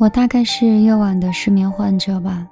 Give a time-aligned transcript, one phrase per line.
[0.00, 2.48] 我大概是夜晚的失眠患者吧，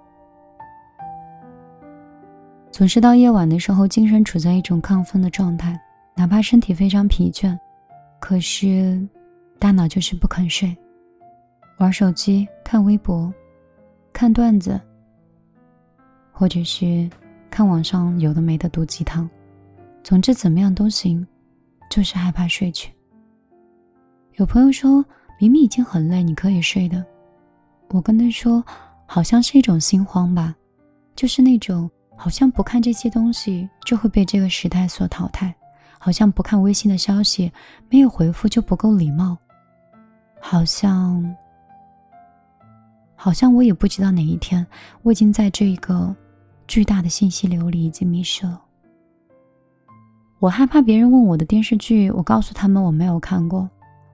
[2.70, 5.80] 总是到夜晚的时候，精神处在一种亢奋的状态，
[6.14, 7.58] 哪怕身体非常疲倦，
[8.20, 9.02] 可是
[9.58, 10.76] 大脑就是不肯睡，
[11.78, 13.32] 玩手机、看微博、
[14.12, 14.78] 看段子，
[16.30, 17.08] 或者是
[17.48, 19.26] 看网上有的没的毒鸡汤，
[20.02, 21.26] 总之怎么样都行，
[21.90, 22.92] 就是害怕睡去。
[24.34, 25.02] 有朋友说
[25.40, 27.02] 明明已经很累，你可以睡的。
[27.90, 28.62] 我跟他说，
[29.06, 30.54] 好像是一种心慌吧，
[31.16, 35.54] 就是那种好像不看这些东西就会被这个时代所淘汰，
[35.98, 37.50] 好像不看微信的消息
[37.88, 39.36] 没有回复就不够礼貌，
[40.40, 41.34] 好像，
[43.16, 44.64] 好像我也不知道哪一天
[45.02, 46.14] 我已经在这个
[46.66, 48.60] 巨大的信息流里已经迷失了。
[50.40, 53.66] 我害怕别人问我的电视剧，我告诉他们我没有看过；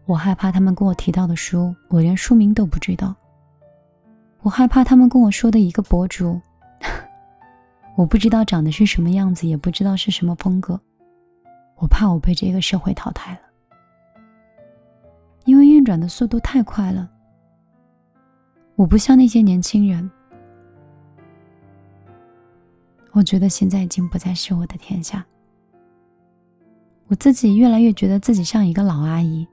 [0.07, 3.15] 我害怕他们跟我提到的书，我连书名都不知道。
[4.45, 6.39] 我害怕他们跟我说的一个博主，
[7.97, 10.79] 我不知道长得是什么样子，也不知道是什么风格。
[11.77, 13.41] 我怕我被这个社会淘汰了，
[15.47, 17.11] 因为运转的速度太快了。
[18.77, 20.11] 我不像那些年轻人，
[23.13, 25.25] 我觉得现在已经不再是我的天下。
[27.07, 29.47] 我自己越来越觉得自己像一个老阿姨。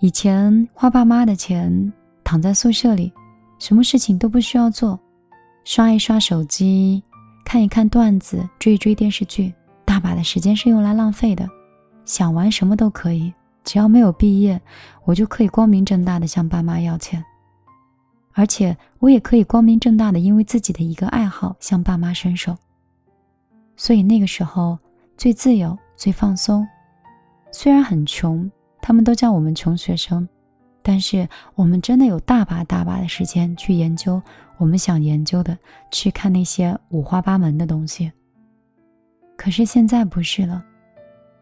[0.00, 1.90] 以前花爸妈的钱，
[2.22, 3.10] 躺在宿舍里。
[3.58, 4.98] 什么事情都不需要做，
[5.64, 7.02] 刷一刷手机，
[7.44, 11.48] 看一看段子，追一追电视剧，大把的时间是用来浪费的。
[12.04, 13.32] 想玩什么都可以，
[13.64, 14.60] 只要没有毕业，
[15.04, 17.24] 我就可以光明正大的向爸妈要钱，
[18.32, 22.54] 而且我也可以光明正大的因为自己的一个爱好向爸妈伸手。
[23.76, 24.78] 所以那个时候
[25.16, 26.66] 最自由、最放松。
[27.50, 28.50] 虽然很穷，
[28.82, 30.28] 他们都叫我们穷学生。
[30.86, 34.22] 但是我们真的有大把大把的时间去研究
[34.58, 35.56] 我们想研究的，
[35.90, 38.12] 去看那些五花八门的东西。
[39.34, 40.62] 可是现在不是了，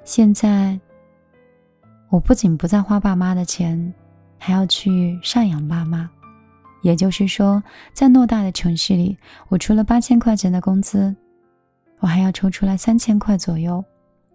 [0.05, 0.79] 现在
[2.09, 3.93] 我不仅不再花爸妈的钱，
[4.39, 6.09] 还要去赡养爸妈。
[6.83, 11.15] 也就是说，在偌大的城市里，我除了八千块钱的工资，
[11.99, 13.85] 我还要抽出来三千块左右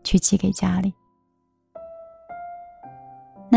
[0.03, 0.93] 去寄给家里。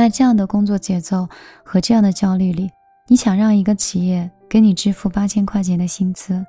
[0.01, 1.29] 那这样的工作节奏
[1.63, 2.71] 和这样的焦虑里，
[3.07, 6.43] 你想让一个企业给你支付八千块钱的薪资，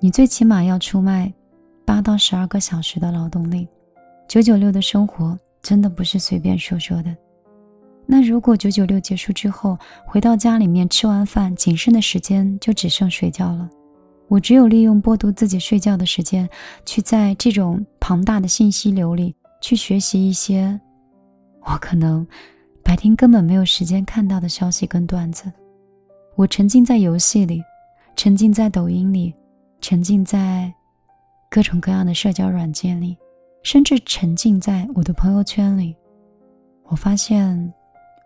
[0.00, 1.32] 你最起码要出卖
[1.84, 3.68] 八到十二个小时的劳动力。
[4.26, 7.16] 九九六的生活真的不是随便说说的。
[8.06, 13.70] 那如果九九六结束之后，回到家里面吃完饭，仅剩的时间就只剩睡觉了，
[14.26, 16.48] 我只有利用剥夺自己睡觉的时间，
[16.84, 20.80] 去在这种庞大的信息流里去学习一些，
[21.62, 22.26] 我可能。
[22.86, 25.52] 白天根本没有时间看到的消息跟段子，
[26.36, 27.60] 我沉浸在游戏里，
[28.14, 29.34] 沉浸在抖音里，
[29.80, 30.72] 沉浸在
[31.50, 33.18] 各种各样的社交软件里，
[33.64, 35.96] 甚至沉浸在我的朋友圈里。
[36.84, 37.74] 我发现，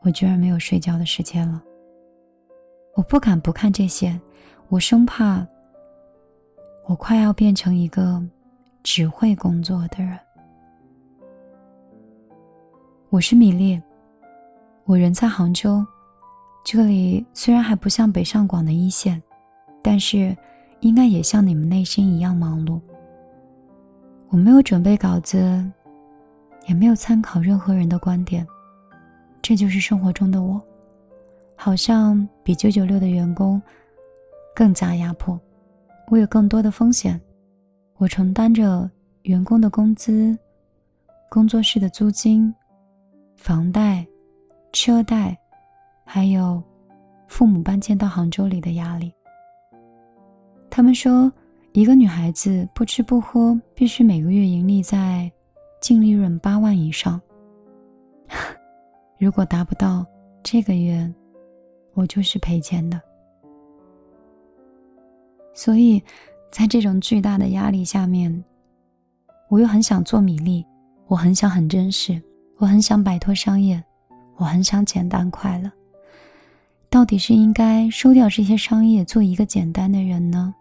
[0.03, 1.63] 我居然没有睡觉的时间了。
[2.97, 4.21] 我不敢不看这些，
[4.69, 5.47] 我生怕
[6.85, 8.23] 我快要变成一个
[8.83, 10.19] 只会工作的人。
[13.09, 13.81] 我是米粒。
[14.85, 15.87] 我人在杭州，
[16.65, 19.23] 这里虽然还不像北上广的一线，
[19.83, 20.37] 但是
[20.81, 22.81] 应该也像你们内心一样忙碌。
[24.29, 25.65] 我没有准备稿子，
[26.67, 28.47] 也没有参考任何人的观点，
[29.41, 30.61] 这就是生活中的我，
[31.55, 33.63] 好像比九九六的员工
[34.55, 35.39] 更加压迫。
[36.09, 37.21] 我有更多的风险，
[37.97, 38.91] 我承担着
[39.23, 40.37] 员工的工资、
[41.29, 42.53] 工作室的租金、
[43.37, 44.05] 房贷。
[44.73, 45.37] 车贷，
[46.05, 46.63] 还有
[47.27, 49.13] 父母搬迁到杭州里的压力。
[50.71, 51.33] 他们说，
[51.73, 55.31] 一个女孩子不吃不喝，必须每个月盈利在
[55.81, 57.21] 净利润八万以上。
[59.19, 60.07] 如果达不到
[60.43, 61.13] 这个月，
[61.95, 63.01] 我就是赔钱的。
[65.53, 66.03] 所以，
[66.53, 68.45] 在这种巨大的压力下面，
[69.49, 70.65] 我又很想做米粒，
[71.09, 72.23] 我很想很真实，
[72.59, 73.83] 我很想摆脱商业。
[74.41, 75.71] 我很想简单快乐，
[76.89, 80.55] 到底是应该收掉这些商业，做一个简单的人呢，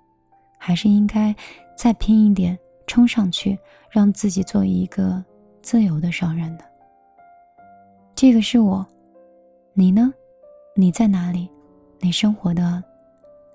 [0.57, 1.33] 还是应该
[1.77, 3.57] 再拼一点，冲上去，
[3.89, 5.23] 让自己做一个
[5.61, 6.63] 自由的商人呢？
[8.13, 8.85] 这个是我，
[9.73, 10.13] 你呢？
[10.75, 11.49] 你在哪里？
[12.01, 12.83] 你生活的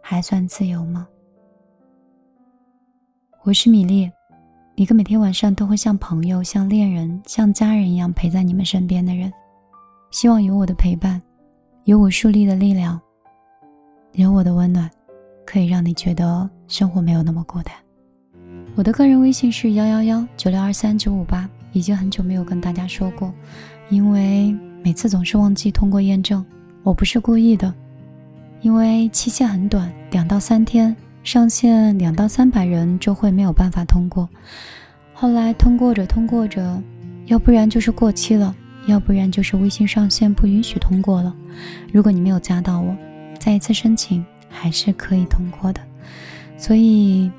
[0.00, 1.06] 还算自由吗？
[3.42, 4.10] 我是米粒，
[4.74, 9.30] 一个每天晚上都会像朋友、像恋人、像家人一样陪在你们身边的人。
[10.14, 11.20] 希望有我的陪伴，
[11.86, 13.00] 有我树立的力量，
[14.12, 14.88] 有我的温暖，
[15.44, 17.74] 可以让你觉得生活没有那么孤单。
[18.76, 23.34] 我的个人微信是幺幺幺九六二三九五八，已经很久没有跟大家说过，
[23.88, 26.46] 因为每次总是忘记通过验证。
[26.84, 27.74] 我不是故意的，
[28.60, 30.94] 因为期限很短，两到三天，
[31.24, 34.28] 上线两到三百人就会没有办法通过。
[35.12, 36.80] 后来通过着通过着，
[37.26, 38.54] 要不然就是过期了，
[38.86, 41.34] 要不然就是微信上线不允许通过了。
[41.92, 42.94] 如果你没有加到我，
[43.38, 45.80] 再一次申请还是可以通过的。
[46.56, 47.30] 所以，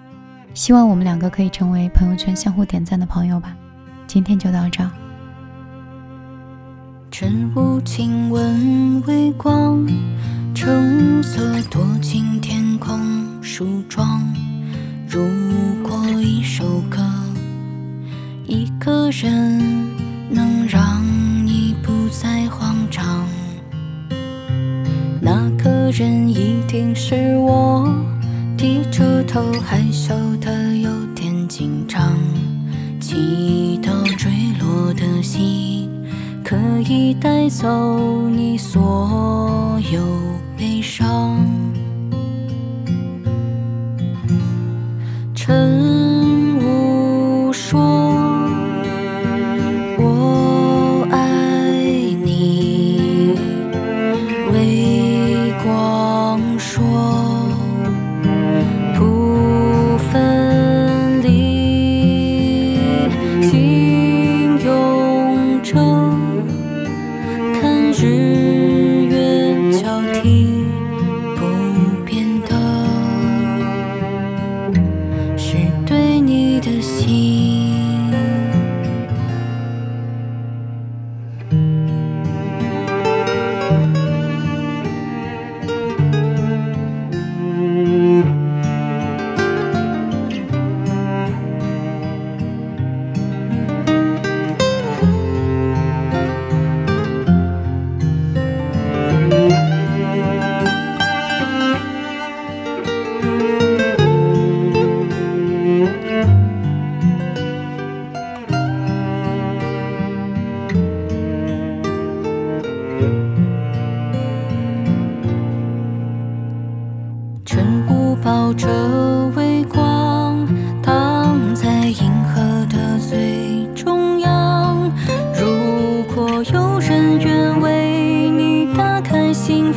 [0.54, 3.56] 希望我们两个可以成为朋友圈相互点赞的朋友吧。
[4.08, 4.88] 今天就到这。
[7.12, 9.88] 晨雾轻吻微光，
[10.54, 13.00] 橙色躲进天空
[13.42, 14.22] 梳妆。
[15.08, 15.22] 如
[15.82, 17.02] 果一首歌，
[18.46, 19.60] 一个人
[20.30, 21.02] 能让
[25.98, 27.88] 人一定是我。
[28.58, 32.18] 低着头，害羞的有点紧张，
[33.00, 35.90] 祈祷坠落的心。
[36.44, 40.02] 可以带走你所有
[40.58, 41.40] 悲伤。
[45.34, 45.85] 沉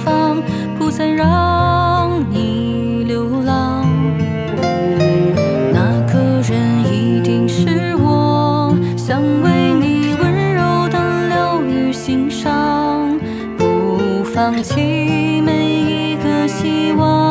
[0.05, 0.43] 方，
[0.79, 3.87] 不再让你流浪，
[5.73, 13.19] 那个人一定是我想为你温柔的疗愈心伤，
[13.57, 17.28] 不放弃每一个希望。